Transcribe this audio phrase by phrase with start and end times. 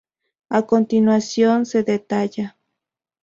[0.49, 2.57] A continuación se detalla.